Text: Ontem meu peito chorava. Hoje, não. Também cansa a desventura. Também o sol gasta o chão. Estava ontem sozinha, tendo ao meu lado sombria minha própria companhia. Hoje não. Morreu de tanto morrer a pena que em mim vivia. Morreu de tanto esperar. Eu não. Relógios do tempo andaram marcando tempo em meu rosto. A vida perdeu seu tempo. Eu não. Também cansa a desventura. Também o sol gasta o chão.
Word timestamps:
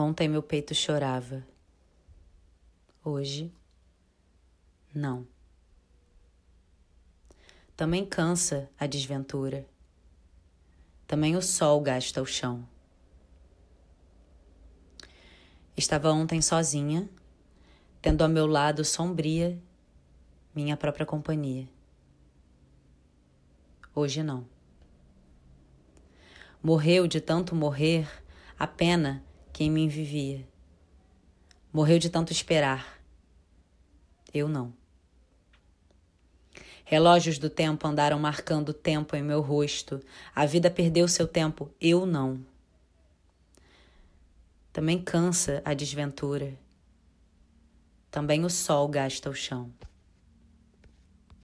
Ontem 0.00 0.28
meu 0.28 0.44
peito 0.44 0.76
chorava. 0.76 1.44
Hoje, 3.02 3.52
não. 4.94 5.26
Também 7.76 8.06
cansa 8.06 8.70
a 8.78 8.86
desventura. 8.86 9.66
Também 11.04 11.34
o 11.34 11.42
sol 11.42 11.80
gasta 11.80 12.22
o 12.22 12.24
chão. 12.24 12.64
Estava 15.76 16.12
ontem 16.12 16.40
sozinha, 16.40 17.10
tendo 18.00 18.22
ao 18.22 18.28
meu 18.28 18.46
lado 18.46 18.84
sombria 18.84 19.60
minha 20.54 20.76
própria 20.76 21.04
companhia. 21.04 21.68
Hoje 23.92 24.22
não. 24.22 24.46
Morreu 26.62 27.08
de 27.08 27.20
tanto 27.20 27.52
morrer 27.52 28.08
a 28.56 28.64
pena 28.64 29.26
que 29.58 29.64
em 29.64 29.72
mim 29.72 29.88
vivia. 29.88 30.46
Morreu 31.72 31.98
de 31.98 32.08
tanto 32.08 32.30
esperar. 32.30 32.96
Eu 34.32 34.48
não. 34.48 34.72
Relógios 36.84 37.40
do 37.40 37.50
tempo 37.50 37.84
andaram 37.88 38.20
marcando 38.20 38.72
tempo 38.72 39.16
em 39.16 39.22
meu 39.22 39.40
rosto. 39.40 40.00
A 40.32 40.46
vida 40.46 40.70
perdeu 40.70 41.08
seu 41.08 41.26
tempo. 41.26 41.74
Eu 41.80 42.06
não. 42.06 42.46
Também 44.72 45.02
cansa 45.02 45.60
a 45.64 45.74
desventura. 45.74 46.56
Também 48.12 48.44
o 48.44 48.48
sol 48.48 48.86
gasta 48.86 49.28
o 49.28 49.34
chão. 49.34 49.72